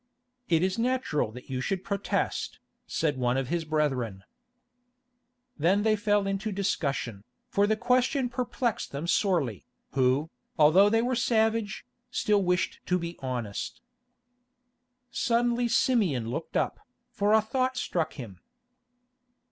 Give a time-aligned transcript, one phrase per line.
[0.49, 2.57] "It is natural that you should protest,"
[2.87, 4.23] said one of his brethren.
[5.59, 11.13] Then they fell into discussion, for the question perplexed them sorely, who, although they were
[11.15, 13.79] savage, still wished to be honest.
[15.11, 16.79] Suddenly Simeon looked up,
[17.11, 18.39] for a thought struck him.